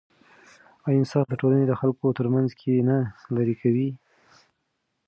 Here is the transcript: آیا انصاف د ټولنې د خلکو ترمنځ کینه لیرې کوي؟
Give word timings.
آیا 0.85 0.97
انصاف 1.01 1.25
د 1.29 1.33
ټولنې 1.41 1.65
د 1.67 1.73
خلکو 1.81 2.05
ترمنځ 2.17 2.49
کینه 2.61 2.97
لیرې 3.35 3.55
کوي؟ 3.61 3.89